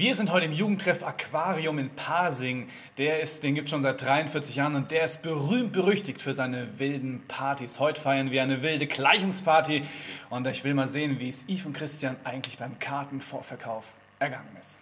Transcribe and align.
Wir 0.00 0.14
sind 0.14 0.32
heute 0.32 0.46
im 0.46 0.52
Jugendtreff 0.54 1.02
Aquarium 1.02 1.78
in 1.78 1.90
Pasing. 1.90 2.70
Der 2.96 3.20
ist, 3.20 3.44
den 3.44 3.54
gibt 3.54 3.68
es 3.68 3.70
schon 3.70 3.82
seit 3.82 4.00
43 4.00 4.56
Jahren 4.56 4.74
und 4.74 4.90
der 4.90 5.04
ist 5.04 5.20
berühmt 5.20 5.74
berüchtigt 5.74 6.22
für 6.22 6.32
seine 6.32 6.78
wilden 6.78 7.22
Partys. 7.28 7.78
Heute 7.78 8.00
feiern 8.00 8.30
wir 8.30 8.42
eine 8.42 8.62
wilde 8.62 8.86
Gleichungsparty 8.86 9.82
und 10.30 10.46
ich 10.46 10.64
will 10.64 10.72
mal 10.72 10.88
sehen, 10.88 11.20
wie 11.20 11.28
es 11.28 11.44
Yves 11.50 11.66
und 11.66 11.74
Christian 11.74 12.16
eigentlich 12.24 12.56
beim 12.56 12.78
Kartenvorverkauf 12.78 13.92
ergangen 14.18 14.56
ist. 14.58 14.78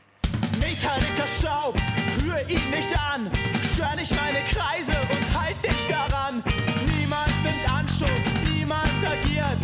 Metallica 0.61 1.27
Staub, 1.41 1.75
rühr 2.23 2.39
ihn 2.49 2.71
nicht 2.71 2.97
an, 3.11 3.29
stör 3.75 3.97
nicht 3.97 4.15
meine 4.15 4.39
Kreise 4.45 4.93
und 4.93 5.37
halt 5.37 5.57
dich 5.65 5.89
daran. 5.89 6.45
Niemand 6.97 7.43
nimmt 7.43 7.69
Anstoß, 7.69 8.55
niemand 8.55 9.05
agiert, 9.05 9.59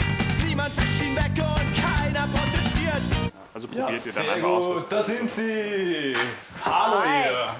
niemand 0.44 0.76
wischt 0.76 1.00
ihn 1.00 1.14
weg 1.14 1.30
und 1.38 1.74
keiner 1.80 2.26
protestiert. 2.26 3.33
Also 3.54 3.68
probiert 3.68 4.04
ihr 4.04 4.12
dann 4.12 4.28
einfach 4.30 4.48
aus. 4.48 4.66
gut, 4.66 4.86
da 4.90 5.02
sind 5.04 5.30
sie. 5.30 6.16
Hallo 6.64 7.02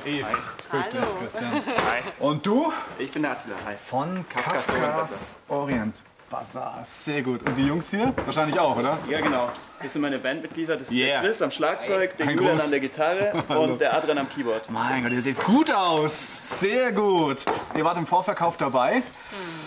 ihr. 0.04 0.12
Yves. 0.20 0.28
Grüß 0.70 0.90
dich, 0.90 1.00
Christian. 1.20 1.52
Hi. 1.92 2.00
Und 2.18 2.44
du? 2.44 2.72
Ich 2.98 3.12
bin 3.12 3.22
der 3.22 3.30
Attila. 3.32 3.54
Hi. 3.64 3.74
Von 3.88 4.24
Kafkas 4.28 4.66
Kafkas 4.66 5.36
Orient 5.48 6.02
Bazaar. 6.28 6.82
Sehr 6.84 7.22
gut. 7.22 7.44
Und 7.44 7.54
die 7.54 7.66
Jungs 7.68 7.90
hier? 7.90 8.12
Wahrscheinlich 8.24 8.58
auch, 8.58 8.76
oder? 8.76 8.98
Ja, 9.08 9.20
genau. 9.20 9.50
Das 9.80 9.92
sind 9.92 10.02
meine 10.02 10.18
Bandmitglieder. 10.18 10.76
Das 10.76 10.88
ist 10.88 10.94
Yeah. 10.94 11.20
der 11.20 11.28
Chris 11.30 11.42
am 11.42 11.52
Schlagzeug, 11.52 12.16
der 12.16 12.26
Ein 12.26 12.38
Julian 12.38 12.54
Gruß. 12.56 12.64
an 12.64 12.70
der 12.70 12.80
Gitarre 12.80 13.32
und 13.56 13.80
der 13.80 13.94
Adrian 13.94 14.18
am 14.18 14.28
Keyboard. 14.28 14.68
Mein 14.70 15.04
Gott, 15.04 15.12
ihr 15.12 15.22
seht 15.22 15.38
gut 15.44 15.70
aus. 15.72 16.58
Sehr 16.58 16.90
gut. 16.90 17.44
Ihr 17.76 17.84
wart 17.84 17.98
im 17.98 18.06
Vorverkauf 18.08 18.56
dabei. 18.56 19.02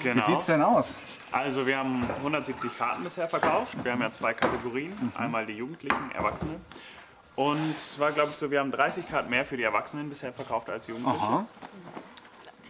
Wie 0.01 0.09
Genau. 0.09 0.25
sieht's 0.25 0.47
denn 0.47 0.61
aus? 0.61 0.99
Also 1.31 1.67
wir 1.67 1.77
haben 1.77 2.07
170 2.17 2.77
Karten 2.77 3.03
bisher 3.03 3.27
verkauft. 3.27 3.75
Wir 3.83 3.91
haben 3.91 4.01
ja 4.01 4.11
zwei 4.11 4.33
Kategorien. 4.33 5.11
Einmal 5.17 5.45
die 5.45 5.53
Jugendlichen, 5.53 6.11
Erwachsene. 6.15 6.59
Und 7.35 7.75
es 7.75 7.99
war, 7.99 8.11
glaube 8.11 8.31
ich, 8.31 8.35
so, 8.37 8.49
wir 8.49 8.59
haben 8.59 8.71
30 8.71 9.07
Karten 9.07 9.29
mehr 9.29 9.45
für 9.45 9.57
die 9.57 9.63
Erwachsenen 9.63 10.09
bisher 10.09 10.33
verkauft 10.33 10.69
als 10.69 10.87
Jugendliche. 10.87 11.19
Aha. 11.21 11.45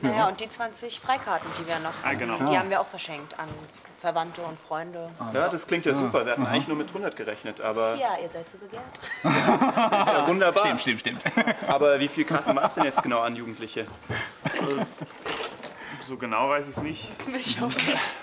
Naja, 0.01 0.27
und 0.27 0.39
die 0.39 0.49
20 0.49 0.99
Freikarten, 0.99 1.49
die 1.59 1.67
wir 1.67 1.79
noch 1.79 1.93
Ah, 2.03 2.13
genau. 2.13 2.37
die 2.51 2.57
haben 2.57 2.69
wir 2.69 2.79
auch 2.81 2.85
verschenkt 2.85 3.39
an 3.39 3.47
Verwandte 3.97 4.41
und 4.41 4.59
Freunde. 4.59 5.09
Ja, 5.33 5.49
das 5.49 5.65
klingt 5.65 5.85
ja 5.87 5.95
super. 5.95 6.23
Wir 6.23 6.33
hatten 6.33 6.45
eigentlich 6.45 6.67
nur 6.67 6.77
mit 6.77 6.89
100 6.89 7.15
gerechnet, 7.15 7.61
aber 7.61 7.95
Ja, 7.95 8.09
ihr 8.21 8.29
seid 8.29 8.47
so 8.47 8.59
begehrt. 8.59 8.83
ist 9.23 10.07
ja 10.13 10.27
wunderbar. 10.27 10.65
Stimmt, 10.65 10.81
stimmt, 10.81 10.99
stimmt. 10.99 11.23
Aber 11.67 11.99
wie 11.99 12.07
viele 12.07 12.27
Karten 12.27 12.55
waren 12.55 12.65
es 12.65 12.75
denn 12.75 12.83
jetzt 12.83 13.01
genau 13.01 13.21
an 13.21 13.35
Jugendliche? 13.35 13.87
So 16.01 16.17
genau 16.17 16.49
weiß 16.49 16.65
ich 16.69 16.77
es 16.77 16.83
nicht. 16.83 17.11
Ich 17.33 17.59
hoffe 17.59 17.79
nicht. 17.89 18.17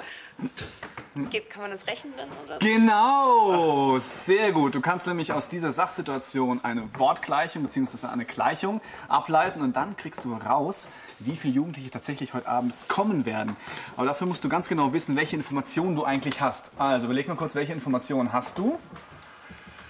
Kann 1.49 1.63
man 1.63 1.71
das 1.71 1.87
rechnen 1.87 2.13
dann 2.17 2.29
oder 2.45 2.59
so? 2.59 2.67
Genau, 2.67 3.99
sehr 4.01 4.51
gut. 4.51 4.75
Du 4.75 4.81
kannst 4.81 5.07
nämlich 5.07 5.33
aus 5.33 5.49
dieser 5.49 5.71
Sachsituation 5.71 6.59
eine 6.65 6.89
Wortgleichung 6.99 7.63
bzw. 7.63 8.09
eine 8.09 8.25
Gleichung 8.25 8.81
ableiten 9.09 9.61
und 9.63 9.77
dann 9.77 9.97
kriegst 9.97 10.25
du 10.25 10.35
raus, 10.35 10.89
wie 11.21 11.37
viele 11.37 11.55
Jugendliche 11.55 11.91
tatsächlich 11.91 12.35
heute 12.35 12.49
Abend 12.49 12.75
kommen 12.89 13.27
werden. 13.27 13.57
Aber 13.97 14.07
dafür 14.07 14.27
musst 14.27 14.43
du 14.43 14.49
ganz 14.49 14.69
genau 14.69 14.93
wissen, 14.93 15.15
welche 15.15 15.37
Informationen 15.37 15.95
du 15.95 16.05
eigentlich 16.05 16.41
hast. 16.41 16.73
Also 16.79 17.07
überleg 17.07 17.29
mal 17.29 17.37
kurz, 17.37 17.55
welche 17.55 17.73
Informationen 17.73 18.33
hast 18.33 18.59
du 18.59 18.77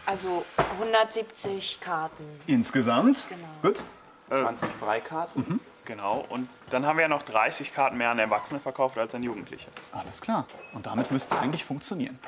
Also 0.05 0.45
170 0.75 1.81
Karten. 1.81 2.25
insgesamt? 2.47 3.25
Genau. 3.31 3.49
Gut. 3.75 3.81
20 4.29 4.69
Freikarten. 4.71 5.61
Genau. 5.85 6.25
Und 6.31 6.49
dann 6.71 6.87
haben 6.87 6.97
wir 6.97 7.03
ja 7.03 7.09
noch 7.09 7.23
30 7.23 7.75
Karten 7.75 7.99
mehr 7.99 8.11
an 8.11 8.19
Erwachsene 8.19 8.59
verkauft 8.59 8.97
als 8.97 9.15
an 9.15 9.23
Jugendliche. 9.23 9.69
Alles 9.93 10.21
klar. 10.21 10.47
Und 10.73 10.87
damit 10.87 11.11
müsste 11.11 11.35
es 11.35 11.41
eigentlich 11.41 11.65
funktionieren. 11.65 12.19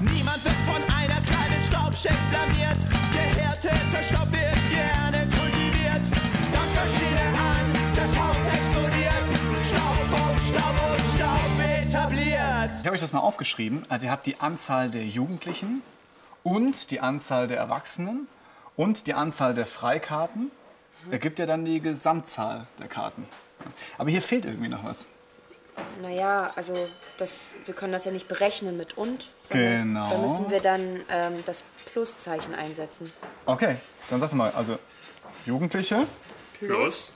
Niemand 0.00 0.44
wird 0.44 0.54
von 0.54 0.82
einer 0.94 1.20
kleinen 1.20 1.62
Staubscheck 1.66 2.16
blamiert. 2.30 2.78
Gehärteter 3.12 4.02
Staub 4.02 4.32
wird 4.32 4.70
gerne 4.70 5.28
kultiviert. 5.36 6.02
Dann 6.52 6.68
versteht 6.76 7.20
er 7.20 7.34
an, 7.38 7.66
das 7.94 8.18
Haus 8.18 8.36
explodiert. 8.54 9.26
Staub 9.66 10.08
und 10.12 10.40
Staub 10.48 10.76
und 10.92 11.04
Staub 11.14 11.50
etabliert. 11.82 12.70
Ich 12.80 12.86
habe 12.86 12.94
euch 12.94 13.00
das 13.00 13.12
mal 13.12 13.20
aufgeschrieben. 13.20 13.82
Also 13.90 14.06
ihr 14.06 14.12
habt 14.12 14.24
die 14.24 14.40
Anzahl 14.40 14.88
der 14.90 15.04
Jugendlichen 15.04 15.82
und 16.46 16.92
die 16.92 17.00
Anzahl 17.00 17.48
der 17.48 17.58
Erwachsenen 17.58 18.28
und 18.76 19.08
die 19.08 19.14
Anzahl 19.14 19.52
der 19.52 19.66
Freikarten. 19.66 20.52
Ergibt 21.10 21.40
ja 21.40 21.46
dann 21.46 21.64
die 21.64 21.80
Gesamtzahl 21.80 22.68
der 22.78 22.86
Karten. 22.86 23.28
Aber 23.98 24.10
hier 24.10 24.22
fehlt 24.22 24.44
irgendwie 24.44 24.68
noch 24.68 24.84
was. 24.84 25.08
Naja, 26.00 26.52
also 26.54 26.74
das, 27.16 27.54
wir 27.64 27.74
können 27.74 27.92
das 27.92 28.04
ja 28.04 28.12
nicht 28.12 28.28
berechnen 28.28 28.76
mit 28.76 28.96
und. 28.96 29.32
sondern 29.40 29.82
Genau. 29.82 30.08
Da 30.08 30.18
müssen 30.18 30.50
wir 30.50 30.60
dann 30.60 31.00
ähm, 31.08 31.42
das 31.44 31.64
Pluszeichen 31.92 32.54
einsetzen. 32.54 33.12
Okay, 33.44 33.76
dann 34.08 34.20
sag 34.20 34.30
doch 34.30 34.36
mal, 34.36 34.52
also 34.52 34.78
Jugendliche, 35.46 36.06
Plus. 36.58 37.12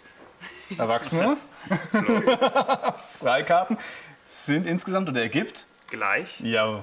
Erwachsene, 0.76 1.36
Freikarten 3.20 3.78
sind 4.26 4.66
insgesamt 4.66 5.08
oder 5.08 5.22
ergibt 5.22 5.66
Gleich. 5.90 6.38
Jawohl. 6.40 6.82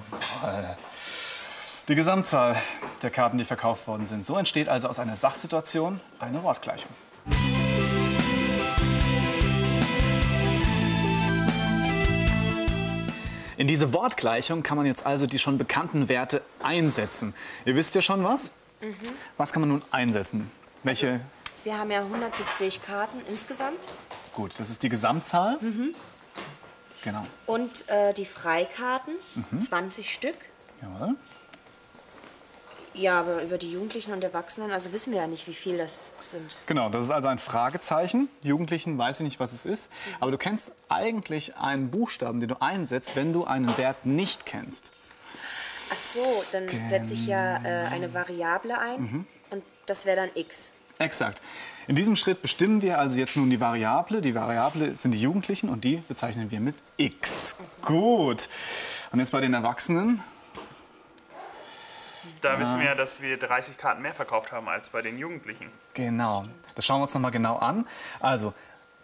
Die 1.87 1.95
Gesamtzahl 1.95 2.61
der 3.01 3.09
Karten, 3.09 3.37
die 3.37 3.45
verkauft 3.45 3.87
worden 3.87 4.05
sind. 4.05 4.25
So 4.25 4.35
entsteht 4.37 4.67
also 4.67 4.89
aus 4.89 4.99
einer 4.99 5.15
Sachsituation 5.15 6.01
eine 6.19 6.43
Wortgleichung. 6.43 6.91
In 13.55 13.67
diese 13.67 13.93
Wortgleichung 13.93 14.63
kann 14.63 14.75
man 14.75 14.85
jetzt 14.85 15.05
also 15.05 15.27
die 15.27 15.39
schon 15.39 15.57
bekannten 15.57 16.09
Werte 16.09 16.41
einsetzen. 16.61 17.33
Ihr 17.63 17.75
wisst 17.75 17.95
ja 17.95 18.01
schon 18.01 18.21
was? 18.21 18.51
Was 19.37 19.53
kann 19.53 19.61
man 19.61 19.69
nun 19.69 19.81
einsetzen? 19.89 20.51
Welche? 20.83 21.21
Wir 21.63 21.77
haben 21.77 21.89
ja 21.89 21.99
170 21.99 22.81
Karten 22.81 23.21
insgesamt. 23.29 23.87
Gut, 24.33 24.59
das 24.59 24.69
ist 24.69 24.83
die 24.83 24.89
Gesamtzahl. 24.89 25.57
Genau. 27.05 27.25
Und 27.45 27.87
äh, 27.87 28.13
die 28.13 28.25
Freikarten, 28.25 29.13
20 29.57 30.13
Stück. 30.13 30.35
Jawohl. 30.81 31.15
Ja, 32.97 33.19
aber 33.19 33.43
über 33.43 33.57
die 33.57 33.71
Jugendlichen 33.71 34.11
und 34.11 34.23
Erwachsenen, 34.23 34.71
also 34.71 34.91
wissen 34.91 35.13
wir 35.13 35.19
ja 35.19 35.27
nicht, 35.27 35.47
wie 35.47 35.53
viel 35.53 35.77
das 35.77 36.11
sind. 36.23 36.57
Genau, 36.65 36.89
das 36.89 37.05
ist 37.05 37.11
also 37.11 37.27
ein 37.27 37.37
Fragezeichen. 37.39 38.27
Jugendlichen 38.41 38.97
weiß 38.97 39.19
ich 39.19 39.23
nicht, 39.23 39.39
was 39.39 39.53
es 39.53 39.65
ist. 39.65 39.91
Aber 40.19 40.31
du 40.31 40.37
kennst 40.37 40.71
eigentlich 40.89 41.55
einen 41.57 41.91
Buchstaben, 41.91 42.39
den 42.39 42.49
du 42.49 42.61
einsetzt, 42.61 43.15
wenn 43.15 43.33
du 43.33 43.45
einen 43.45 43.77
Wert 43.77 44.05
nicht 44.05 44.45
kennst. 44.45 44.91
Ach 45.91 45.99
so, 45.99 46.43
dann 46.51 46.67
setze 46.87 47.13
ich 47.13 47.27
ja 47.27 47.63
äh, 47.63 47.87
eine 47.87 48.13
Variable 48.13 48.77
ein 48.77 49.25
und 49.51 49.63
das 49.85 50.05
wäre 50.05 50.17
dann 50.17 50.29
x. 50.35 50.73
Exakt. 50.99 51.39
In 51.87 51.95
diesem 51.95 52.17
Schritt 52.17 52.41
bestimmen 52.41 52.81
wir 52.81 52.99
also 52.99 53.17
jetzt 53.17 53.37
nun 53.37 53.49
die 53.49 53.61
Variable. 53.61 54.19
Die 54.19 54.35
Variable 54.35 54.95
sind 54.97 55.11
die 55.11 55.21
Jugendlichen 55.21 55.69
und 55.69 55.85
die 55.85 56.03
bezeichnen 56.07 56.51
wir 56.51 56.59
mit 56.59 56.75
x. 56.97 57.55
Gut. 57.85 58.49
Und 59.11 59.19
jetzt 59.19 59.31
bei 59.31 59.39
den 59.39 59.53
Erwachsenen. 59.53 60.21
Da 62.41 62.59
wissen 62.59 62.79
wir 62.79 62.87
ja, 62.87 62.95
dass 62.95 63.21
wir 63.21 63.37
30 63.37 63.77
Karten 63.77 64.01
mehr 64.01 64.13
verkauft 64.13 64.51
haben 64.51 64.67
als 64.69 64.89
bei 64.89 65.01
den 65.01 65.17
Jugendlichen. 65.17 65.69
Genau. 65.93 66.45
Das 66.75 66.85
schauen 66.85 66.99
wir 66.99 67.03
uns 67.03 67.13
nochmal 67.13 67.31
genau 67.31 67.57
an. 67.57 67.87
Also, 68.19 68.53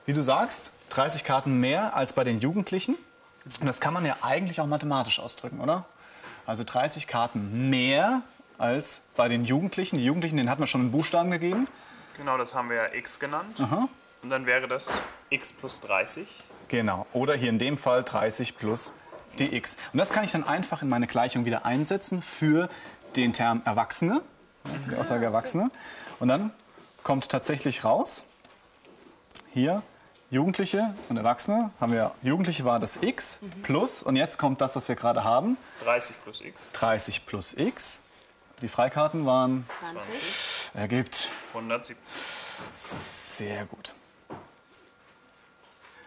wie 0.05 0.13
du 0.13 0.21
sagst, 0.21 0.71
30 0.89 1.23
Karten 1.23 1.59
mehr 1.59 1.95
als 1.95 2.13
bei 2.13 2.23
den 2.23 2.39
Jugendlichen. 2.39 2.95
Und 3.59 3.65
das 3.65 3.81
kann 3.81 3.93
man 3.93 4.05
ja 4.05 4.17
eigentlich 4.21 4.61
auch 4.61 4.67
mathematisch 4.67 5.19
ausdrücken, 5.19 5.59
oder? 5.59 5.85
Also 6.45 6.63
30 6.63 7.07
Karten 7.07 7.69
mehr 7.69 8.21
als 8.57 9.01
bei 9.15 9.27
den 9.27 9.45
Jugendlichen. 9.45 9.97
Die 9.97 10.05
Jugendlichen, 10.05 10.37
denen 10.37 10.49
hat 10.49 10.59
man 10.59 10.67
schon 10.67 10.81
einen 10.81 10.91
Buchstaben 10.91 11.31
gegeben. 11.31 11.67
Genau, 12.17 12.37
das 12.37 12.53
haben 12.53 12.69
wir 12.69 12.75
ja 12.75 12.93
x 12.93 13.19
genannt. 13.19 13.59
Und 14.21 14.29
dann 14.29 14.45
wäre 14.45 14.67
das 14.67 14.91
x 15.29 15.53
plus 15.53 15.79
30. 15.81 16.27
Genau. 16.67 17.05
Oder 17.13 17.35
hier 17.35 17.49
in 17.49 17.59
dem 17.59 17.77
Fall 17.77 18.03
30 18.03 18.57
plus 18.57 18.91
die 19.39 19.55
x. 19.55 19.77
Und 19.91 19.97
das 19.97 20.11
kann 20.11 20.23
ich 20.23 20.31
dann 20.31 20.43
einfach 20.43 20.81
in 20.81 20.89
meine 20.89 21.07
Gleichung 21.07 21.45
wieder 21.45 21.65
einsetzen 21.65 22.21
für 22.21 22.69
den 23.15 23.33
Term 23.33 23.61
Erwachsene, 23.65 24.21
für 24.85 24.91
die 24.91 24.95
Aussage 24.97 25.25
Erwachsene. 25.25 25.69
Und 26.19 26.27
dann 26.27 26.51
kommt 27.03 27.29
tatsächlich 27.29 27.83
raus, 27.83 28.23
hier 29.53 29.83
Jugendliche 30.29 30.95
und 31.09 31.17
Erwachsene, 31.17 31.71
haben 31.79 31.91
wir, 31.91 32.15
Jugendliche 32.23 32.65
war 32.65 32.79
das 32.79 32.97
x 33.01 33.39
plus, 33.61 34.01
und 34.01 34.15
jetzt 34.15 34.39
kommt 34.39 34.61
das, 34.61 34.75
was 34.75 34.87
wir 34.87 34.95
gerade 34.95 35.23
haben, 35.23 35.57
30 35.83 36.15
plus 36.23 36.41
x. 36.41 36.59
30 36.73 37.25
plus 37.25 37.53
x. 37.53 37.99
Die 38.61 38.67
Freikarten 38.67 39.25
waren, 39.25 39.65
20. 39.67 40.13
ergibt 40.73 41.29
170. 41.53 42.17
Sehr 42.75 43.65
gut. 43.65 43.93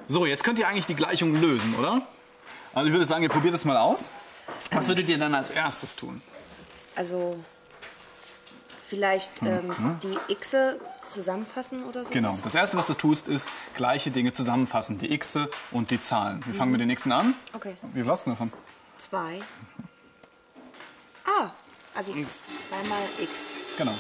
So, 0.09 0.25
jetzt 0.27 0.43
könnt 0.43 0.59
ihr 0.59 0.67
eigentlich 0.67 0.87
die 0.87 0.95
Gleichung 0.95 1.41
lösen, 1.41 1.75
oder? 1.75 2.03
Also 2.73 2.89
ich 2.89 2.93
würde 2.93 3.05
sagen, 3.05 3.23
ihr 3.23 3.29
probiert 3.29 3.55
es 3.55 3.65
mal 3.65 3.77
aus. 3.77 4.11
Was 4.71 4.89
würdet 4.89 5.09
ihr 5.09 5.19
dann 5.19 5.35
als 5.35 5.51
erstes 5.51 5.97
tun? 5.97 6.21
Also 6.97 7.39
vielleicht 8.83 9.43
ähm, 9.43 9.99
die 10.03 10.35
Xe 10.35 10.81
zusammenfassen 11.03 11.85
oder 11.85 12.05
so? 12.05 12.11
Genau. 12.11 12.37
Das 12.43 12.55
erste, 12.55 12.77
was 12.77 12.87
du 12.87 12.95
tust, 12.95 13.29
ist 13.29 13.49
gleiche 13.75 14.11
Dinge 14.11 14.33
zusammenfassen. 14.33 14.99
Die 14.99 15.17
Xe 15.19 15.51
und 15.71 15.91
die 15.91 16.01
Zahlen. 16.01 16.43
Wir 16.47 16.55
fangen 16.55 16.73
mit 16.73 16.81
den 16.81 16.95
Xen 16.95 17.13
an. 17.13 17.35
Okay. 17.53 17.77
Wie 17.93 18.07
was 18.07 18.25
denn 18.25 18.33
davon? 18.33 18.53
2. 18.99 19.41
Ah, 21.27 21.51
also 21.95 22.13
2 22.13 22.19
mal 22.89 22.99
x. 23.21 23.55
Genau. 23.77 23.95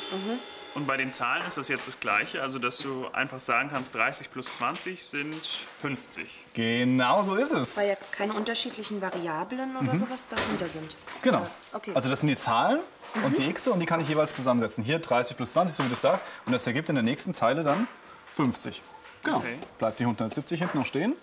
Und 0.76 0.86
bei 0.86 0.98
den 0.98 1.10
Zahlen 1.10 1.42
ist 1.46 1.56
das 1.56 1.68
jetzt 1.68 1.88
das 1.88 2.00
Gleiche, 2.00 2.42
also 2.42 2.58
dass 2.58 2.76
du 2.76 3.08
einfach 3.08 3.40
sagen 3.40 3.70
kannst, 3.72 3.94
30 3.94 4.30
plus 4.30 4.56
20 4.56 5.02
sind 5.02 5.66
50. 5.80 6.44
Genau 6.52 7.22
so 7.22 7.34
ist 7.34 7.52
es. 7.52 7.78
Weil 7.78 7.88
ja 7.88 7.96
keine 8.12 8.34
unterschiedlichen 8.34 9.00
Variablen 9.00 9.74
oder 9.74 9.96
sowas 9.96 10.28
dahinter 10.28 10.68
sind. 10.68 10.98
Genau. 11.22 11.46
Okay. 11.72 11.92
Also 11.94 12.10
das 12.10 12.20
sind 12.20 12.28
die 12.28 12.36
Zahlen 12.36 12.80
und 13.24 13.38
die 13.38 13.48
x 13.48 13.68
und 13.68 13.80
die 13.80 13.86
kann 13.86 14.00
ich 14.00 14.08
jeweils 14.10 14.36
zusammensetzen. 14.36 14.84
Hier 14.84 14.98
30 14.98 15.34
plus 15.38 15.52
20, 15.52 15.74
so 15.74 15.82
wie 15.82 15.88
du 15.88 15.94
sagst. 15.94 16.26
Und 16.44 16.52
das 16.52 16.66
ergibt 16.66 16.90
in 16.90 16.94
der 16.94 17.04
nächsten 17.04 17.32
Zeile 17.32 17.62
dann 17.62 17.88
50. 18.34 18.82
Genau. 19.22 19.38
Okay. 19.38 19.56
Bleibt 19.78 19.98
die 19.98 20.04
170 20.04 20.60
hinten 20.60 20.76
noch 20.76 20.86
stehen. 20.86 21.16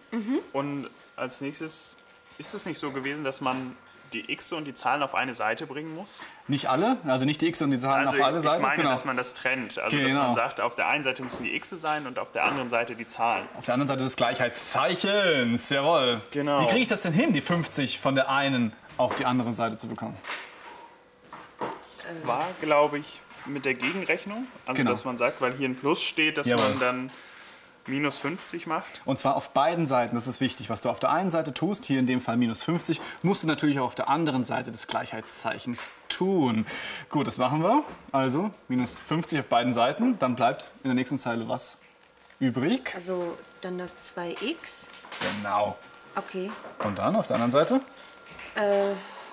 Und 0.51 0.89
als 1.15 1.41
nächstes, 1.41 1.95
ist 2.39 2.55
es 2.55 2.65
nicht 2.65 2.79
so 2.79 2.89
gewesen, 2.89 3.23
dass 3.23 3.39
man 3.39 3.77
die 4.13 4.31
x 4.31 4.51
und 4.53 4.65
die 4.65 4.73
Zahlen 4.73 5.01
auf 5.03 5.15
eine 5.15 5.33
Seite 5.33 5.65
bringen 5.67 5.93
muss? 5.95 6.21
Nicht 6.47 6.69
alle, 6.69 6.97
also 7.05 7.25
nicht 7.25 7.41
die 7.41 7.47
x 7.47 7.61
und 7.61 7.71
die 7.71 7.77
Zahlen 7.77 8.07
Also 8.07 8.19
auf 8.19 8.25
alle 8.25 8.37
ich 8.37 8.43
Seiten. 8.43 8.61
meine, 8.61 8.77
genau. 8.77 8.89
dass 8.91 9.05
man 9.05 9.17
das 9.17 9.33
trennt. 9.33 9.79
Also 9.79 9.97
dass 9.97 10.07
Genau. 10.07 10.23
man 10.23 10.35
sagt, 10.35 10.61
auf 10.61 10.75
der 10.75 10.87
einen 10.87 11.03
Seite 11.03 11.23
müssen 11.23 11.43
die 11.43 11.55
x 11.55 11.69
sein 11.71 12.05
und 12.07 12.19
auf 12.19 12.31
der 12.31 12.45
anderen 12.45 12.69
Seite 12.69 12.95
die 12.95 13.07
Zahlen. 13.07 13.45
Auf 13.57 13.65
der 13.65 13.73
anderen 13.75 13.87
Seite 13.89 14.03
des 14.03 14.15
Gleichheitszeichens. 14.15 15.69
Jawohl. 15.69 16.21
Genau. 16.31 16.61
Wie 16.61 16.67
kriege 16.67 16.81
ich 16.83 16.87
das 16.89 17.01
denn 17.01 17.13
hin, 17.13 17.33
die 17.33 17.41
50 17.41 17.99
von 17.99 18.15
der 18.15 18.29
einen 18.29 18.73
auf 18.97 19.15
die 19.15 19.25
andere 19.25 19.53
Seite 19.53 19.77
zu 19.77 19.87
bekommen? 19.87 20.15
War, 22.23 22.47
glaube 22.61 22.99
ich, 22.99 23.21
mit 23.45 23.65
der 23.65 23.73
Gegenrechnung. 23.73 24.47
Also 24.65 24.77
Genau. 24.77 24.91
dass 24.91 25.05
man 25.05 25.17
sagt, 25.17 25.41
weil 25.41 25.53
hier 25.53 25.67
ein 25.69 25.75
Plus 25.75 26.01
steht, 26.03 26.37
dass 26.37 26.47
Jawohl. 26.47 26.69
man 26.69 26.79
dann 26.79 27.11
minus 27.87 28.17
50 28.17 28.67
macht. 28.67 29.01
Und 29.05 29.19
zwar 29.19 29.35
auf 29.35 29.51
beiden 29.51 29.87
Seiten, 29.87 30.15
das 30.15 30.27
ist 30.27 30.41
wichtig. 30.41 30.69
Was 30.69 30.81
du 30.81 30.89
auf 30.89 30.99
der 30.99 31.11
einen 31.11 31.29
Seite 31.29 31.53
tust, 31.53 31.85
hier 31.85 31.99
in 31.99 32.07
dem 32.07 32.21
Fall 32.21 32.37
minus 32.37 32.63
50, 32.63 33.01
musst 33.21 33.43
du 33.43 33.47
natürlich 33.47 33.79
auch 33.79 33.87
auf 33.87 33.95
der 33.95 34.09
anderen 34.09 34.45
Seite 34.45 34.71
des 34.71 34.87
Gleichheitszeichens 34.87 35.91
tun. 36.09 36.65
Gut, 37.09 37.27
das 37.27 37.37
machen 37.37 37.61
wir. 37.61 37.83
Also 38.11 38.51
minus 38.67 38.99
50 38.99 39.39
auf 39.39 39.47
beiden 39.47 39.73
Seiten. 39.73 40.17
Dann 40.19 40.35
bleibt 40.35 40.71
in 40.83 40.89
der 40.89 40.95
nächsten 40.95 41.19
Zeile 41.19 41.47
was 41.49 41.77
übrig. 42.39 42.91
Also 42.95 43.37
dann 43.61 43.77
das 43.77 43.97
2x. 43.97 44.89
Genau. 45.37 45.77
Okay. 46.15 46.51
Und 46.83 46.97
dann 46.97 47.15
auf 47.15 47.27
der 47.27 47.35
anderen 47.35 47.51
Seite? 47.51 47.81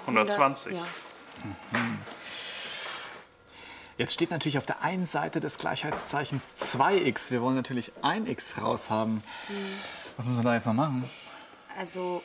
120. 0.07 0.73
Ja. 0.73 0.87
Jetzt 4.01 4.15
steht 4.15 4.31
natürlich 4.31 4.57
auf 4.57 4.65
der 4.65 4.81
einen 4.81 5.05
Seite 5.05 5.41
des 5.41 5.59
Gleichheitszeichens 5.59 6.41
2x. 6.59 7.31
Wir 7.33 7.43
wollen 7.43 7.55
natürlich 7.55 7.93
1x 8.01 8.59
raushaben. 8.59 9.23
Was 10.17 10.25
müssen 10.25 10.39
wir 10.39 10.45
da 10.45 10.55
jetzt 10.55 10.65
noch 10.65 10.73
machen? 10.73 11.05
Also 11.79 12.23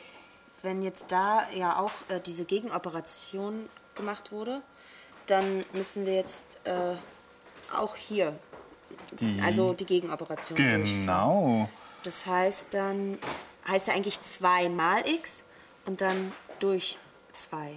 wenn 0.62 0.80
jetzt 0.80 1.12
da 1.12 1.46
ja 1.54 1.78
auch 1.78 1.90
äh, 2.08 2.18
diese 2.18 2.46
Gegenoperation 2.46 3.68
gemacht 3.94 4.32
wurde, 4.32 4.62
dann 5.26 5.66
müssen 5.74 6.06
wir 6.06 6.14
jetzt 6.14 6.60
äh, 6.64 6.94
auch 7.76 7.94
hier, 7.94 8.38
Die 9.20 9.38
also 9.44 9.74
die 9.74 9.84
Gegenoperation 9.84 10.56
durchführen. 10.56 10.84
Genau. 10.84 11.68
Das 12.04 12.24
heißt 12.24 12.72
dann, 12.72 13.18
heißt 13.68 13.88
ja 13.88 13.92
eigentlich 13.92 14.22
2 14.22 14.70
mal 14.70 15.06
x 15.06 15.44
und 15.84 16.00
dann 16.00 16.32
durch 16.58 16.96
2. 17.34 17.76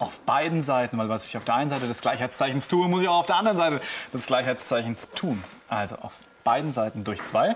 Auf 0.00 0.22
beiden 0.22 0.62
Seiten, 0.62 0.98
weil 0.98 1.08
was 1.08 1.26
ich 1.26 1.36
auf 1.36 1.44
der 1.44 1.54
einen 1.54 1.70
Seite 1.70 1.86
des 1.86 2.00
Gleichheitszeichens 2.00 2.66
tue, 2.68 2.88
muss 2.88 3.02
ich 3.02 3.08
auch 3.08 3.20
auf 3.20 3.26
der 3.26 3.36
anderen 3.36 3.56
Seite 3.56 3.80
des 4.12 4.26
Gleichheitszeichens 4.26 5.10
tun. 5.10 5.44
Also 5.68 5.96
auf 5.96 6.18
beiden 6.42 6.72
Seiten 6.72 7.04
durch 7.04 7.22
2. 7.22 7.54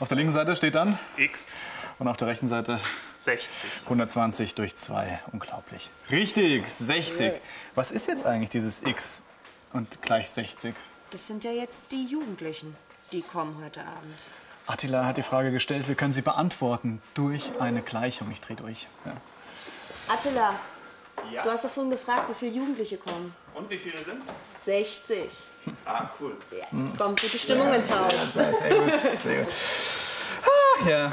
Auf 0.00 0.08
der 0.08 0.16
linken 0.16 0.32
Seite 0.32 0.56
steht 0.56 0.74
dann 0.74 0.98
x 1.16 1.50
und 1.98 2.08
auf 2.08 2.16
der 2.16 2.28
rechten 2.28 2.48
Seite 2.48 2.80
60. 3.18 3.50
120 3.84 4.54
durch 4.54 4.74
2. 4.74 5.20
Unglaublich. 5.32 5.90
Richtig, 6.10 6.66
60. 6.66 7.32
Was 7.74 7.90
ist 7.90 8.08
jetzt 8.08 8.26
eigentlich 8.26 8.50
dieses 8.50 8.82
x 8.82 9.24
und 9.72 10.00
gleich 10.02 10.30
60? 10.30 10.74
Das 11.10 11.26
sind 11.26 11.44
ja 11.44 11.52
jetzt 11.52 11.92
die 11.92 12.06
Jugendlichen, 12.06 12.74
die 13.12 13.22
kommen 13.22 13.56
heute 13.62 13.80
Abend. 13.80 14.30
Attila 14.66 15.04
hat 15.04 15.18
die 15.18 15.22
Frage 15.22 15.52
gestellt, 15.52 15.88
wir 15.88 15.94
können 15.94 16.12
sie 16.12 16.22
beantworten 16.22 17.00
durch 17.14 17.52
eine 17.60 17.82
Gleichung. 17.82 18.30
Ich 18.32 18.40
drehe 18.40 18.56
durch. 18.56 18.88
Ja. 19.04 19.12
Attila, 20.12 20.54
du 21.42 21.50
hast 21.50 21.64
doch 21.64 21.70
vorhin 21.70 21.90
gefragt, 21.90 22.28
wie 22.28 22.34
viele 22.34 22.52
Jugendliche 22.56 22.96
kommen. 22.98 23.34
Und 23.54 23.68
wie 23.70 23.78
viele 23.78 24.02
sind's? 24.02 24.28
60. 24.64 25.28
Ah, 25.84 26.08
cool. 26.20 26.36
Kommt 26.96 27.20
gute 27.20 27.38
Stimmung 27.38 27.72
ins 27.72 27.90
Haus. 27.90 28.12
Sehr 28.34 28.50
gut, 28.52 29.18
sehr 29.18 29.42
gut. 29.42 29.52
Ah, 30.44 30.88
ja. 30.88 31.12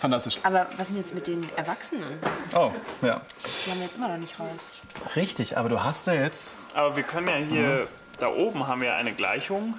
Fantastisch. 0.00 0.38
Aber 0.44 0.66
was 0.76 0.88
sind 0.88 0.96
jetzt 0.96 1.14
mit 1.14 1.26
den 1.26 1.48
Erwachsenen? 1.56 2.20
Oh, 2.54 2.70
ja. 3.02 3.20
Die 3.66 3.70
haben 3.70 3.78
wir 3.78 3.86
jetzt 3.86 3.96
immer 3.96 4.08
noch 4.08 4.16
nicht 4.18 4.38
raus. 4.38 4.70
Richtig, 5.16 5.56
aber 5.56 5.68
du 5.68 5.82
hast 5.82 6.06
ja 6.06 6.12
jetzt, 6.12 6.56
Aber 6.74 6.94
wir 6.94 7.02
können 7.02 7.26
ja 7.28 7.34
hier, 7.36 7.88
da 8.18 8.28
oben 8.28 8.68
haben 8.68 8.80
wir 8.80 8.94
eine 8.94 9.12
Gleichung, 9.12 9.76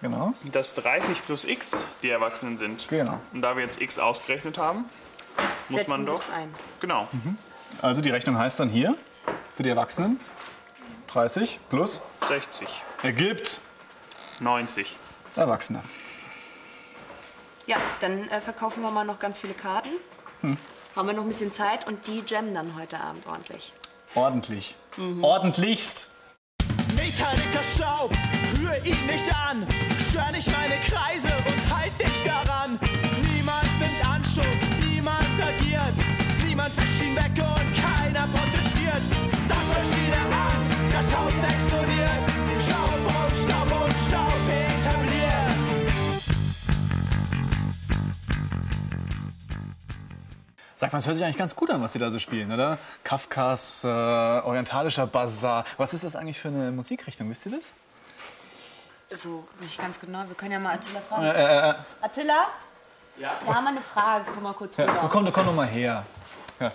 genau, 0.00 0.32
dass 0.44 0.72
30 0.74 1.26
plus 1.26 1.44
x 1.44 1.86
die 2.02 2.08
Erwachsenen 2.10 2.56
sind. 2.56 2.88
Genau. 2.88 3.20
Und 3.34 3.42
da 3.42 3.56
wir 3.56 3.64
jetzt 3.64 3.80
x 3.80 3.98
ausgerechnet 3.98 4.56
haben, 4.56 4.84
muss 5.68 5.80
Setzen 5.80 5.90
man 5.90 6.06
doch. 6.06 6.16
das 6.16 6.30
ein. 6.30 6.54
Genau. 6.80 7.08
Also 7.82 8.00
die 8.00 8.10
Rechnung 8.10 8.38
heißt 8.38 8.60
dann 8.60 8.68
hier, 8.68 8.96
für 9.54 9.62
die 9.62 9.70
Erwachsenen, 9.70 10.20
30 11.08 11.60
plus 11.68 12.02
60. 12.28 12.68
ergibt 13.02 13.60
90. 14.40 14.96
Erwachsene. 15.34 15.80
Ja, 17.66 17.76
dann 18.00 18.28
äh, 18.28 18.40
verkaufen 18.40 18.82
wir 18.82 18.90
mal 18.90 19.04
noch 19.04 19.18
ganz 19.18 19.38
viele 19.38 19.54
Karten. 19.54 19.90
Haben 20.94 21.08
wir 21.08 21.14
noch 21.14 21.22
ein 21.22 21.28
bisschen 21.28 21.50
Zeit 21.50 21.86
und 21.86 22.06
die 22.06 22.22
jammen 22.26 22.54
dann 22.54 22.76
heute 22.78 23.00
Abend 23.00 23.26
ordentlich. 23.26 23.72
Ordentlich. 24.14 24.76
Ordentlichst. 25.20 26.10
Metallica 26.94 27.60
Staub, 27.74 28.12
rühr 28.58 28.76
ihn 28.84 29.06
nicht 29.06 29.34
an, 29.34 29.66
stör 30.08 30.30
nicht 30.32 30.50
meine 30.50 30.76
Kreise 30.80 31.28
und 31.46 31.65
Sag 50.78 50.92
mal, 50.92 50.98
es 50.98 51.06
hört 51.06 51.16
sich 51.16 51.24
eigentlich 51.24 51.38
ganz 51.38 51.56
gut 51.56 51.70
an, 51.70 51.82
was 51.82 51.94
Sie 51.94 51.98
da 51.98 52.10
so 52.10 52.18
spielen, 52.18 52.52
oder? 52.52 52.78
Kafkas 53.02 53.82
äh, 53.82 53.86
orientalischer 53.86 55.06
Bazar. 55.06 55.64
Was 55.78 55.94
ist 55.94 56.04
das 56.04 56.16
eigentlich 56.16 56.38
für 56.38 56.48
eine 56.48 56.70
Musikrichtung? 56.70 57.30
Wisst 57.30 57.46
ihr 57.46 57.52
das? 57.52 57.72
So, 59.10 59.48
nicht 59.60 59.80
ganz 59.80 59.98
genau. 59.98 60.24
Wir 60.26 60.34
können 60.34 60.52
ja 60.52 60.58
mal 60.58 60.74
Attila 60.74 61.00
fragen. 61.00 61.24
Äh, 61.24 61.70
äh, 61.70 61.74
Attila? 62.02 62.48
Ja? 63.16 63.32
Wir 63.42 63.54
haben 63.54 63.66
eine 63.66 63.80
Frage. 63.80 64.26
Komm 64.34 64.42
mal 64.42 64.52
kurz 64.52 64.76
ja, 64.76 64.84
rüber. 64.84 65.08
komm, 65.10 65.32
komm 65.32 65.46
doch 65.46 65.54
mal 65.54 65.66
her. 65.66 66.04
Ja. 66.60 66.72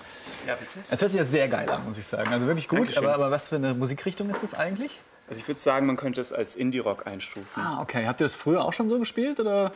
Ja, 0.47 0.55
bitte. 0.55 0.79
Es 0.89 1.01
hört 1.01 1.11
sich 1.11 1.19
ja 1.19 1.25
sehr 1.25 1.47
geil 1.47 1.69
an, 1.69 1.85
muss 1.85 1.97
ich 1.97 2.05
sagen. 2.07 2.31
Also 2.33 2.47
wirklich 2.47 2.67
gut. 2.67 2.97
Aber, 2.97 3.13
aber 3.13 3.29
was 3.29 3.49
für 3.49 3.57
eine 3.57 3.75
Musikrichtung 3.75 4.31
ist 4.31 4.41
das 4.41 4.55
eigentlich? 4.55 4.99
Also 5.29 5.39
ich 5.41 5.47
würde 5.47 5.59
sagen, 5.59 5.85
man 5.85 5.97
könnte 5.97 6.19
es 6.21 6.33
als 6.33 6.55
Indie-Rock 6.55 7.05
einstufen. 7.05 7.63
Ah, 7.63 7.79
okay. 7.81 8.07
Habt 8.07 8.21
ihr 8.21 8.25
das 8.25 8.35
früher 8.35 8.65
auch 8.65 8.73
schon 8.73 8.89
so 8.89 8.97
gespielt? 8.97 9.39
Oder? 9.39 9.71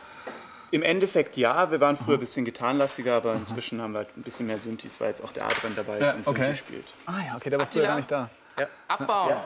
Im 0.70 0.82
Endeffekt 0.82 1.36
ja, 1.36 1.70
wir 1.70 1.80
waren 1.80 1.96
früher 1.96 2.14
ein 2.16 2.20
bisschen 2.20 2.44
gitarrenlastiger, 2.44 3.14
aber 3.14 3.34
inzwischen 3.34 3.80
haben 3.80 3.92
wir 3.92 3.98
halt 3.98 4.16
ein 4.16 4.22
bisschen 4.22 4.46
mehr 4.46 4.58
Synthes, 4.58 5.00
weil 5.00 5.08
jetzt 5.08 5.22
auch 5.22 5.32
der 5.32 5.46
Adrian 5.46 5.74
dabei 5.76 5.98
ist 5.98 6.06
Ja, 6.06 6.12
und 6.14 6.26
okay. 6.26 6.44
Synthi 6.44 6.58
spielt. 6.58 6.94
Ah 7.06 7.12
ja, 7.26 7.36
okay, 7.36 7.50
der 7.50 7.58
war 7.58 7.66
früher 7.66 7.84
gar 7.84 7.96
nicht 7.96 8.10
da. 8.10 8.28
Abbauen. 8.88 9.36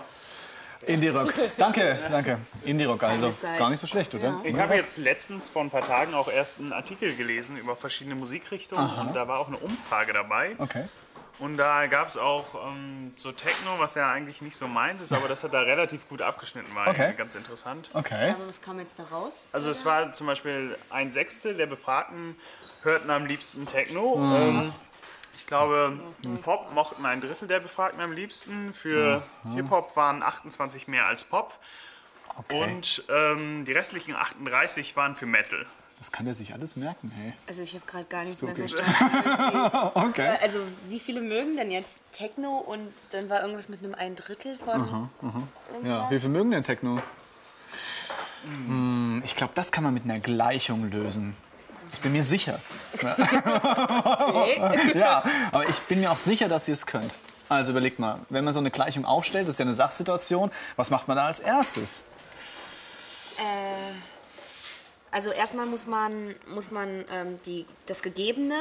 Indie-Rock. 0.86 1.34
Danke, 1.58 1.98
danke. 2.10 2.38
Indie-Rock 2.64 3.02
also. 3.02 3.30
Gar 3.58 3.68
nicht 3.68 3.80
so 3.80 3.86
schlecht, 3.86 4.14
oder? 4.14 4.40
Ich 4.44 4.56
habe 4.58 4.76
jetzt 4.76 4.96
letztens 4.96 5.50
vor 5.50 5.62
ein 5.62 5.70
paar 5.70 5.84
Tagen 5.84 6.14
auch 6.14 6.28
erst 6.28 6.60
einen 6.60 6.72
Artikel 6.72 7.14
gelesen 7.14 7.58
über 7.58 7.76
verschiedene 7.76 8.14
Musikrichtungen 8.14 8.90
und 8.98 9.14
da 9.14 9.28
war 9.28 9.40
auch 9.40 9.48
eine 9.48 9.58
Umfrage 9.58 10.14
dabei. 10.14 10.54
Okay. 10.56 10.84
Und 11.40 11.56
da 11.56 11.86
gab 11.86 12.06
es 12.08 12.16
auch 12.18 12.68
ähm, 12.68 13.12
so 13.16 13.32
Techno, 13.32 13.78
was 13.78 13.94
ja 13.94 14.10
eigentlich 14.10 14.42
nicht 14.42 14.56
so 14.56 14.68
meins 14.68 15.00
ist, 15.00 15.12
aber 15.12 15.26
das 15.26 15.42
hat 15.42 15.54
da 15.54 15.60
relativ 15.60 16.08
gut 16.08 16.20
abgeschnitten, 16.22 16.74
war 16.74 16.88
Okay. 16.88 17.14
ganz 17.16 17.34
interessant. 17.34 17.90
Okay. 17.94 18.30
Aber 18.30 18.46
was 18.46 18.60
kam 18.60 18.78
jetzt 18.78 18.98
da 18.98 19.04
raus? 19.04 19.46
Also 19.52 19.70
es 19.70 19.84
war 19.86 20.12
zum 20.12 20.26
Beispiel 20.26 20.76
ein 20.90 21.10
Sechstel 21.10 21.54
der 21.56 21.66
Befragten 21.66 22.36
hörten 22.82 23.10
am 23.10 23.24
liebsten 23.26 23.64
Techno. 23.66 24.16
Ähm, 24.36 24.72
ich 25.36 25.46
glaube, 25.46 25.98
Pop 26.42 26.72
mochten 26.72 27.04
ein 27.06 27.20
Drittel 27.20 27.48
der 27.48 27.60
Befragten 27.60 28.00
am 28.00 28.12
liebsten. 28.12 28.72
Für 28.74 29.22
Hip-Hop 29.54 29.96
waren 29.96 30.22
28 30.22 30.88
mehr 30.88 31.06
als 31.06 31.24
Pop. 31.24 31.54
okay. 32.36 32.62
Und 32.62 33.02
ähm, 33.08 33.64
die 33.64 33.72
restlichen 33.72 34.14
38 34.14 34.94
waren 34.94 35.16
für 35.16 35.26
Metal. 35.26 35.66
Das 36.00 36.10
kann 36.10 36.24
der 36.24 36.34
sich 36.34 36.52
alles 36.54 36.76
merken, 36.76 37.12
hey. 37.14 37.34
Also 37.46 37.60
ich 37.60 37.74
habe 37.74 37.84
gerade 37.86 38.06
gar 38.06 38.24
nichts 38.24 38.40
mehr 38.42 38.56
verstanden. 38.56 38.90
Okay. 39.94 40.26
Äh, 40.26 40.42
also 40.42 40.60
wie 40.88 40.98
viele 40.98 41.20
mögen 41.20 41.56
denn 41.56 41.70
jetzt 41.70 41.98
Techno 42.10 42.56
und 42.56 42.90
dann 43.10 43.28
war 43.28 43.42
irgendwas 43.42 43.68
mit 43.68 43.84
einem 43.84 43.94
ein 43.94 44.16
Drittel 44.16 44.56
von 44.56 45.08
Ja, 45.22 45.74
irgendwas? 45.74 46.10
wie 46.10 46.20
viel 46.20 46.30
mögen 46.30 46.50
denn 46.52 46.64
Techno? 46.64 47.02
Hm, 48.44 49.22
ich 49.26 49.36
glaube, 49.36 49.52
das 49.54 49.70
kann 49.72 49.84
man 49.84 49.92
mit 49.92 50.04
einer 50.04 50.20
Gleichung 50.20 50.90
lösen. 50.90 51.36
Ich 51.92 52.00
bin 52.00 52.12
mir 52.12 52.22
sicher. 52.22 52.58
Ja, 54.94 55.22
aber 55.52 55.68
ich 55.68 55.78
bin 55.80 56.00
mir 56.00 56.10
auch 56.10 56.16
sicher, 56.18 56.48
dass 56.48 56.66
ihr 56.66 56.74
es 56.74 56.86
könnt. 56.86 57.12
Also 57.48 57.72
überlegt 57.72 57.98
mal, 57.98 58.20
wenn 58.28 58.44
man 58.44 58.54
so 58.54 58.60
eine 58.60 58.70
Gleichung 58.70 59.04
aufstellt, 59.04 59.48
das 59.48 59.54
ist 59.56 59.58
ja 59.58 59.64
eine 59.64 59.74
Sachsituation, 59.74 60.50
was 60.76 60.90
macht 60.90 61.08
man 61.08 61.16
da 61.16 61.26
als 61.26 61.40
erstes? 61.40 62.02
Also 65.12 65.30
erstmal 65.30 65.66
muss 65.66 65.86
man, 65.86 66.34
muss 66.54 66.70
man 66.70 67.04
ähm, 67.12 67.40
die, 67.44 67.66
das 67.86 68.00
Gegebene 68.02 68.54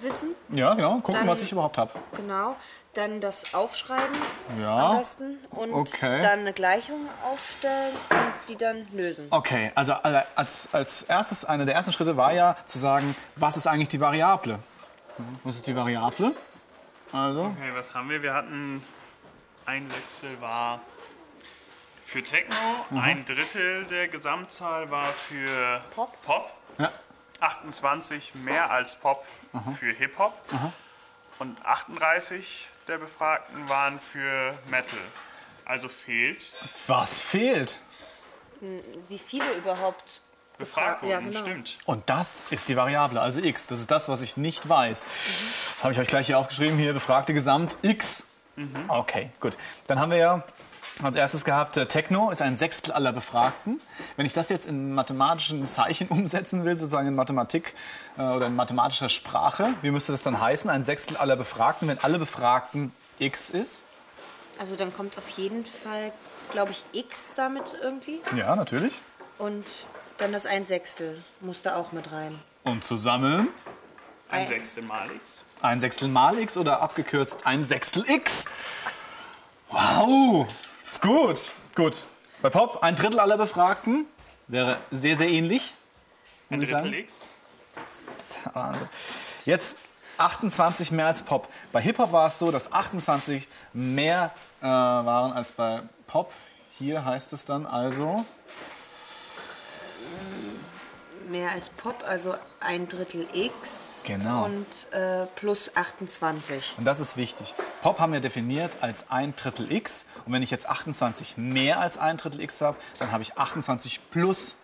wissen. 0.00 0.34
Ja, 0.48 0.72
genau, 0.74 0.94
gucken, 1.00 1.14
Dann- 1.20 1.28
was 1.28 1.42
ich 1.42 1.52
überhaupt 1.52 1.76
habe. 1.78 1.92
Genau. 2.16 2.56
Dann 2.94 3.20
das 3.20 3.54
Aufschreiben 3.54 4.16
Ja. 4.60 4.90
am 4.90 4.98
besten. 4.98 5.38
Und 5.50 5.72
Okay. 5.74 6.18
dann 6.20 6.40
eine 6.40 6.52
Gleichung 6.52 7.06
aufstellen 7.30 7.94
und 8.10 8.32
die 8.48 8.56
dann 8.56 8.88
lösen. 8.92 9.26
Okay, 9.30 9.70
also 9.76 9.92
äh, 10.02 10.22
als, 10.34 10.70
als 10.72 11.02
erstes, 11.04 11.44
einer 11.44 11.66
der 11.66 11.74
ersten 11.76 11.92
Schritte 11.92 12.16
war 12.16 12.32
ja 12.32 12.56
zu 12.64 12.78
sagen, 12.78 13.14
was 13.36 13.56
ist 13.56 13.66
eigentlich 13.68 13.88
die 13.88 14.00
Variable? 14.00 14.58
Was 15.44 15.56
ist 15.56 15.66
die 15.68 15.76
Variable? 15.76 16.34
Also, 17.12 17.42
Okay, 17.42 17.70
was 17.74 17.94
haben 17.94 18.08
wir? 18.10 18.22
Wir 18.22 18.32
hatten 18.34 18.82
ein 19.66 19.88
Sechstel 19.90 20.40
war 20.40 20.80
für 22.10 22.24
Techno, 22.24 22.56
ein 23.00 23.24
Drittel 23.24 23.84
der 23.84 24.08
Gesamtzahl 24.08 24.90
war 24.90 25.12
für 25.12 25.80
Pop. 25.94 26.20
Pop 26.22 26.50
ja, 26.78 26.90
28 27.38 28.34
mehr 28.34 28.70
als 28.70 28.96
Pop 28.96 29.24
für 29.78 29.92
Hip-Hop 29.92 30.34
und 31.38 31.64
38 31.64 32.68
der 32.88 32.98
Befragten 32.98 33.68
waren 33.68 34.00
für 34.00 34.52
Metal. 34.70 34.98
Also 35.64 35.88
fehlt 35.88 36.50
was 36.88 37.20
fehlt? 37.20 37.78
Wie 39.08 39.18
viele 39.18 39.52
überhaupt 39.52 40.20
befragt 40.58 41.04
Ja, 41.04 41.16
wurden, 41.16 41.30
genau. 41.30 41.40
stimmt. 41.44 41.78
Und 41.86 42.10
das 42.10 42.42
ist 42.50 42.68
die 42.68 42.76
Variable, 42.76 43.20
also 43.20 43.40
x. 43.40 43.68
Das 43.68 43.78
ist 43.78 43.90
das, 43.90 44.08
was 44.08 44.20
ich 44.20 44.36
nicht 44.36 44.68
weiß. 44.68 45.06
Habe 45.82 45.92
ich 45.92 45.98
euch 46.00 46.08
gleich 46.08 46.26
hier 46.26 46.38
aufgeschrieben, 46.38 46.76
hier 46.76 46.92
befragte 46.92 47.32
Gesamt 47.32 47.76
x. 47.82 48.26
Okay, 48.88 49.30
gut. 49.38 49.56
Dann 49.86 50.00
haben 50.00 50.10
wir 50.10 50.18
ja 50.18 50.44
als 51.02 51.16
erstes 51.16 51.44
gehabt, 51.44 51.76
äh, 51.76 51.86
Techno 51.86 52.30
ist 52.30 52.42
ein 52.42 52.56
Sechstel 52.56 52.92
aller 52.92 53.12
Befragten. 53.12 53.80
Wenn 54.16 54.26
ich 54.26 54.32
das 54.32 54.48
jetzt 54.48 54.66
in 54.66 54.94
mathematischen 54.94 55.70
Zeichen 55.70 56.08
umsetzen 56.10 56.64
will, 56.64 56.76
sozusagen 56.76 57.08
in 57.08 57.14
Mathematik 57.14 57.74
äh, 58.18 58.22
oder 58.22 58.46
in 58.46 58.56
mathematischer 58.56 59.08
Sprache, 59.08 59.74
wie 59.82 59.90
müsste 59.90 60.12
das 60.12 60.22
dann 60.22 60.40
heißen? 60.40 60.70
Ein 60.70 60.82
Sechstel 60.82 61.16
aller 61.16 61.36
Befragten, 61.36 61.88
wenn 61.88 61.98
alle 61.98 62.18
Befragten 62.18 62.92
x 63.18 63.50
ist? 63.50 63.84
Also 64.58 64.76
dann 64.76 64.92
kommt 64.92 65.16
auf 65.16 65.28
jeden 65.30 65.64
Fall, 65.64 66.12
glaube 66.52 66.72
ich, 66.72 66.84
X 66.92 67.32
damit 67.34 67.78
irgendwie. 67.82 68.20
Ja, 68.36 68.54
natürlich. 68.56 68.92
Und 69.38 69.64
dann 70.18 70.32
das 70.32 70.44
ein 70.44 70.66
Sechstel 70.66 71.22
muss 71.40 71.62
da 71.62 71.76
auch 71.76 71.92
mit 71.92 72.12
rein. 72.12 72.38
Und 72.64 72.84
zusammen 72.84 73.48
Ein 74.30 74.40
Ein- 74.42 74.48
Sechstel 74.48 74.82
mal 74.82 75.10
X. 75.10 75.42
ein 75.62 75.80
Sechstel 75.80 76.08
mal 76.08 76.38
x 76.38 76.58
oder 76.58 76.82
abgekürzt 76.82 77.46
ein 77.46 77.64
Sechstel 77.64 78.04
x. 78.06 78.44
Wow, 79.70 80.46
ist 80.92 81.02
gut. 81.02 81.52
Gut. 81.74 82.02
Bei 82.42 82.50
Pop 82.50 82.82
ein 82.82 82.96
Drittel 82.96 83.20
aller 83.20 83.36
Befragten 83.36 84.06
wäre 84.48 84.78
sehr, 84.90 85.16
sehr 85.16 85.28
ähnlich. 85.28 85.74
Ein 86.50 86.60
Drittel. 86.60 86.94
X. 86.94 87.22
Jetzt 89.44 89.78
28 90.18 90.92
mehr 90.92 91.06
als 91.06 91.22
Pop. 91.22 91.48
Bei 91.72 91.80
Hip-Hop 91.80 92.12
war 92.12 92.26
es 92.26 92.38
so, 92.38 92.50
dass 92.50 92.72
28 92.72 93.48
mehr 93.72 94.32
äh, 94.60 94.64
waren 94.64 95.32
als 95.32 95.52
bei 95.52 95.82
Pop. 96.06 96.32
Hier 96.78 97.04
heißt 97.04 97.32
es 97.32 97.44
dann 97.44 97.66
also, 97.66 98.24
Mehr 101.30 101.52
als 101.52 101.68
Pop, 101.68 102.02
also 102.08 102.34
ein 102.58 102.88
Drittel 102.88 103.24
X. 103.32 104.02
Genau. 104.04 104.46
Und 104.46 104.66
äh, 104.92 105.26
plus 105.36 105.70
28. 105.76 106.74
und 106.76 106.84
das 106.84 106.98
ist 106.98 107.16
wichtig. 107.16 107.54
Pop 107.82 108.00
haben 108.00 108.12
wir 108.12 108.18
definiert 108.20 108.72
als 108.80 109.12
ein 109.12 109.36
Drittel 109.36 109.70
x. 109.70 110.06
Und 110.26 110.32
wenn 110.32 110.42
ich 110.42 110.50
jetzt 110.50 110.68
28 110.68 111.36
mehr 111.36 111.78
als 111.78 111.98
ein 111.98 112.16
Drittel 112.16 112.40
x 112.40 112.60
habe, 112.60 112.76
dann 112.98 113.12
habe 113.12 113.22
ich 113.22 113.38
28 113.38 114.10
plus 114.10 114.56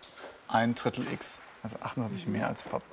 ein 0.49 0.75
Drittel 0.75 1.09
x. 1.09 1.39
Also 1.63 1.77
28 1.81 2.27
mehr 2.27 2.47
als 2.49 2.63
Pop. 2.63 2.83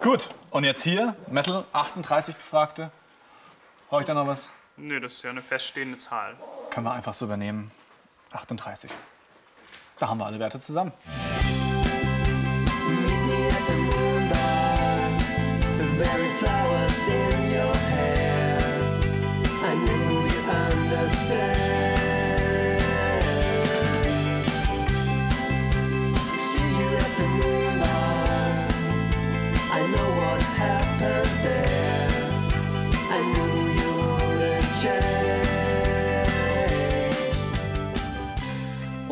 Gut, 0.00 0.28
und 0.50 0.64
jetzt 0.64 0.82
hier, 0.82 1.14
Metal, 1.28 1.64
38 1.72 2.34
Befragte. 2.34 2.90
Brauche 3.88 4.00
ich 4.00 4.06
da 4.08 4.14
noch 4.14 4.26
was? 4.26 4.48
Nö, 4.76 4.98
das 4.98 5.14
ist 5.14 5.22
ja 5.22 5.30
eine 5.30 5.42
feststehende 5.42 6.00
Zahl. 6.00 6.34
Können 6.70 6.86
wir 6.86 6.92
einfach 6.92 7.14
so 7.14 7.26
übernehmen. 7.26 7.70
38. 8.32 8.90
Da 10.00 10.08
haben 10.08 10.18
wir 10.18 10.26
alle 10.26 10.40
Werte 10.40 10.58
zusammen. 10.58 10.92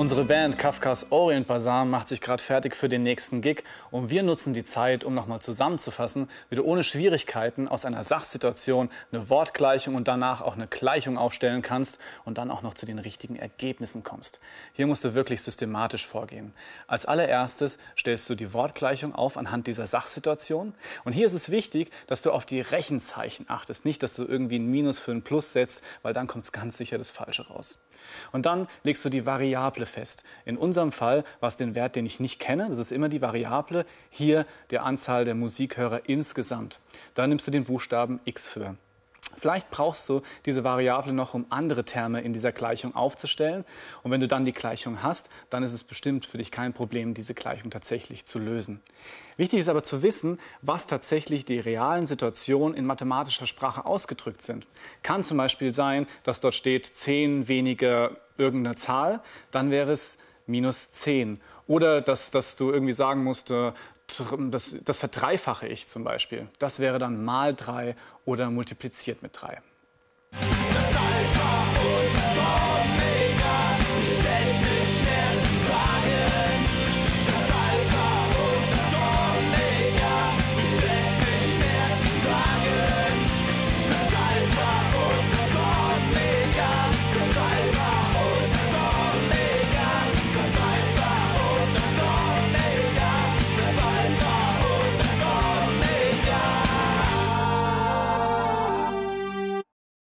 Unsere 0.05 0.27
Band 0.27 0.59
Kafkas 0.59 1.11
Orient 1.13 1.47
Bazaar 1.47 1.87
macht 1.87 2.09
sich 2.09 2.21
gerade 2.21 2.43
fertig 2.43 2.77
für 2.77 2.91
den 2.91 3.03
nächsten 3.03 3.41
Gig 3.41 3.65
und 3.91 4.11
wir 4.11 4.23
nutzen 4.23 4.53
die 4.53 4.63
Zeit, 4.63 5.03
um 5.03 5.15
nochmal 5.15 5.41
zusammenzufassen, 5.41 6.29
wie 6.51 6.57
du 6.57 6.63
ohne 6.63 6.83
Schwierigkeiten 6.83 7.69
aus 7.69 7.87
einer 7.87 8.05
Sachsituation 8.05 8.91
eine 9.13 9.31
Wortgleichung 9.31 9.95
und 9.95 10.07
danach 10.07 10.43
auch 10.43 10.57
eine 10.57 10.67
Gleichung 10.67 11.17
aufstellen 11.17 11.63
kannst 11.63 11.99
und 12.27 12.37
dann 12.37 12.51
auch 12.51 12.61
noch 12.61 12.75
zu 12.75 12.85
den 12.85 12.99
richtigen 12.99 13.37
Ergebnissen 13.37 14.03
kommst. 14.03 14.41
Hier 14.75 14.87
musst 14.87 15.05
du 15.05 15.15
wirklich 15.15 15.41
systematisch 15.41 16.07
vorgehen. 16.07 16.53
Als 16.87 17.07
allererstes 17.07 17.79
stellst 17.97 18.29
du 18.29 18.35
die 18.35 18.53
Wortgleichung 18.53 19.15
auf 19.15 19.39
anhand 19.39 19.67
dieser 19.67 19.87
Sachsituation 19.87 20.75
und 21.05 21.15
hier 21.15 21.25
ist 21.25 21.33
es 21.33 21.51
wichtig, 21.51 21.91
dass 22.09 22.21
du 22.21 22.31
auf 22.31 22.45
die 22.45 22.61
Rechenzeichen 22.61 23.47
achtest, 23.49 23.87
nicht, 23.87 24.03
dass 24.03 24.15
du 24.17 24.27
irgendwie 24.27 24.59
ein 24.59 24.67
Minus 24.67 24.99
für 24.99 25.13
ein 25.13 25.23
Plus 25.23 25.55
setzt, 25.55 25.83
weil 26.03 26.13
dann 26.13 26.27
kommt 26.27 26.53
ganz 26.53 26.77
sicher 26.77 26.99
das 26.99 27.11
Falsche 27.11 27.47
raus. 27.47 27.79
Und 28.33 28.45
dann 28.45 28.69
legst 28.83 29.03
du 29.05 29.09
die 29.09 29.25
Variable 29.25 29.87
fest. 29.95 30.25
In 30.45 30.57
unserem 30.57 30.93
Fall 30.93 31.25
war 31.41 31.49
es 31.49 31.57
den 31.57 31.75
Wert, 31.75 31.97
den 31.97 32.05
ich 32.05 32.21
nicht 32.21 32.41
kenne. 32.41 32.67
Das 32.69 32.79
ist 32.79 32.93
immer 32.93 33.09
die 33.09 33.23
Variable. 33.23 33.87
Hier 34.11 34.47
der 34.71 34.85
Anzahl 34.85 35.25
der 35.25 35.35
Musikhörer 35.35 36.09
insgesamt. 36.09 36.81
Da 37.15 37.27
nimmst 37.27 37.47
du 37.47 37.51
den 37.51 37.65
Buchstaben 37.65 38.21
x 38.25 38.49
für. 38.49 38.77
Vielleicht 39.37 39.71
brauchst 39.71 40.09
du 40.09 40.23
diese 40.47 40.65
Variable 40.65 41.13
noch, 41.13 41.35
um 41.35 41.47
andere 41.51 41.85
Terme 41.85 42.21
in 42.21 42.33
dieser 42.33 42.53
Gleichung 42.53 42.95
aufzustellen. 42.95 43.65
Und 44.03 44.11
wenn 44.11 44.21
du 44.21 44.29
dann 44.29 44.45
die 44.45 44.53
Gleichung 44.53 45.03
hast, 45.03 45.29
dann 45.51 45.63
ist 45.63 45.73
es 45.73 45.83
bestimmt 45.83 46.27
für 46.27 46.39
dich 46.39 46.51
kein 46.51 46.73
Problem, 46.73 47.15
diese 47.15 47.35
Gleichung 47.35 47.71
tatsächlich 47.71 48.25
zu 48.25 48.39
lösen. 48.39 48.81
Wichtig 49.37 49.61
ist 49.61 49.69
aber 49.69 49.83
zu 49.83 50.03
wissen, 50.03 50.39
was 50.63 50.87
tatsächlich 50.87 51.45
die 51.45 51.59
realen 51.59 52.07
Situationen 52.07 52.77
in 52.77 52.87
mathematischer 52.87 53.47
Sprache 53.47 53.85
ausgedrückt 53.85 54.43
sind. 54.43 54.67
Kann 55.03 55.25
zum 55.25 55.39
Beispiel 55.39 55.73
sein, 55.73 56.07
dass 56.23 56.41
dort 56.41 56.55
steht 56.55 56.87
10 56.87 57.49
weniger 57.49 58.17
irgendeine 58.37 58.77
Zahl, 58.77 59.21
dann 59.51 59.71
wäre 59.71 59.93
es 59.93 60.19
minus 60.47 60.93
10. 60.93 61.41
Oder 61.67 62.01
dass, 62.01 62.31
dass 62.31 62.57
du 62.57 62.71
irgendwie 62.71 62.93
sagen 62.93 63.25
musst, 63.25 63.51
äh, 63.51 63.73
das, 64.51 64.77
das 64.85 64.99
verdreifache 64.99 65.67
ich 65.67 65.87
zum 65.87 66.05
Beispiel. 66.05 66.49
Das 66.59 66.79
wäre 66.79 66.99
dann 66.99 67.25
mal 67.25 67.55
3 67.55 67.97
oder 68.25 68.51
multipliziert 68.51 69.23
mit 69.23 69.41
3. 69.41 69.63